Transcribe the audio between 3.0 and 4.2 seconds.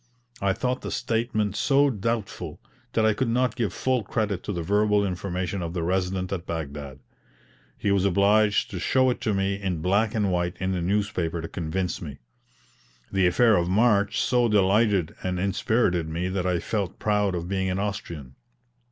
I could not give full